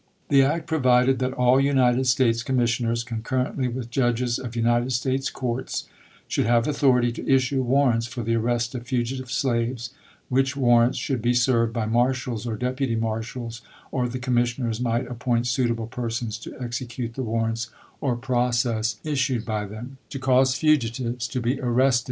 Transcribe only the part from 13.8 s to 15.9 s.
or the commissioners might appoint suitable